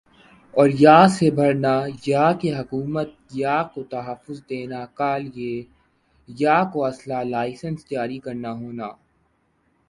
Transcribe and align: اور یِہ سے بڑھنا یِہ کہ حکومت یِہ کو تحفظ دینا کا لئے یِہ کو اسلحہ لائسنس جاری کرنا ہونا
اور 0.53 0.67
یِہ 0.81 0.97
سے 1.15 1.27
بڑھنا 1.37 1.73
یِہ 2.05 2.25
کہ 2.39 2.49
حکومت 2.59 3.09
یِہ 3.39 3.57
کو 3.73 3.79
تحفظ 3.93 4.37
دینا 4.49 4.81
کا 4.97 5.11
لئے 5.25 5.53
یِہ 6.29 6.57
کو 6.71 6.79
اسلحہ 6.89 7.23
لائسنس 7.33 7.79
جاری 7.91 8.17
کرنا 8.25 8.51
ہونا 8.59 8.87